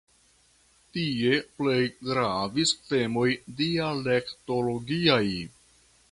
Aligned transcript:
Tie 0.95 1.33
plej 1.59 1.83
gravis 2.07 2.71
temoj 2.93 3.27
dialektologiaj. 3.59 5.27